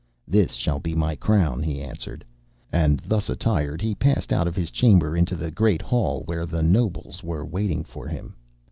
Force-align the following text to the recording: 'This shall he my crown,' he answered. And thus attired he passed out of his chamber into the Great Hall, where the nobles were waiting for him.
'This 0.27 0.53
shall 0.55 0.81
he 0.83 0.95
my 0.95 1.15
crown,' 1.15 1.61
he 1.61 1.79
answered. 1.79 2.25
And 2.71 2.99
thus 3.05 3.29
attired 3.29 3.83
he 3.83 3.93
passed 3.93 4.33
out 4.33 4.47
of 4.47 4.55
his 4.55 4.71
chamber 4.71 5.15
into 5.15 5.35
the 5.35 5.51
Great 5.51 5.83
Hall, 5.83 6.23
where 6.25 6.47
the 6.47 6.63
nobles 6.63 7.23
were 7.23 7.45
waiting 7.45 7.83
for 7.83 8.07
him. 8.07 8.33